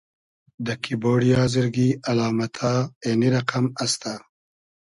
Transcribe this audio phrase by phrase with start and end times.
[0.65, 2.71] دۂ کیبۉرۮی آزرگی الامئتا
[3.03, 4.13] اېنی رئقئم استۂ: